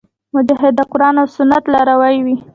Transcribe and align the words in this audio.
مجاهد 0.35 0.73
د 0.77 0.81
قرآن 0.91 1.15
او 1.21 1.27
سنت 1.37 1.63
لاروی 1.73 2.17
وي. 2.25 2.37